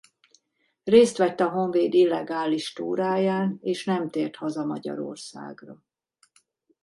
Részt 0.83 1.17
vett 1.17 1.39
a 1.39 1.49
Honvéd 1.49 1.93
illegális 1.93 2.73
túráján 2.73 3.57
és 3.61 3.85
nem 3.85 4.09
tért 4.09 4.35
haza 4.35 4.65
Magyarországra. 4.65 5.81